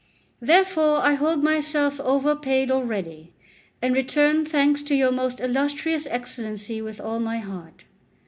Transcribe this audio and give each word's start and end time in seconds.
Therefore 0.41 0.97
I 1.05 1.13
hold 1.13 1.43
myself 1.43 1.99
overpaid 1.99 2.71
already, 2.71 3.33
and 3.83 3.93
return 3.93 4.47
thanks 4.47 4.81
to 4.81 4.95
your 4.95 5.11
most 5.11 5.39
illustrious 5.39 6.07
Excellency 6.07 6.81
with 6.81 6.99
all 6.99 7.19
my 7.19 7.37
heart." 7.37 7.83